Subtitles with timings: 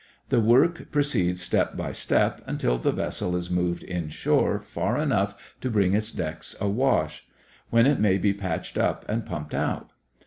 [0.29, 5.69] The work proceeds step by step, until the vessel is moved inshore far enough to
[5.69, 7.27] bring its decks awash;
[7.69, 9.91] when it may be patched up and pumped out.